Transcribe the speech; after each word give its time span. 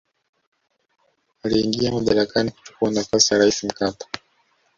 aliingia 1.43 1.91
madarakani 1.91 2.51
kuchukua 2.51 2.91
nafasi 2.91 3.33
ya 3.33 3.39
raisi 3.39 3.65
mkapa 3.67 4.05